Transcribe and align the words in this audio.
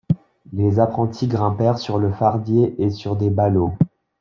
Les 0.51 0.79
apprentis 0.79 1.27
grimpèrent 1.27 1.77
sur 1.77 1.99
le 1.99 2.11
fardier 2.11 2.73
et 2.83 2.89
sur 2.89 3.15
des 3.15 3.29
ballots. 3.29 3.75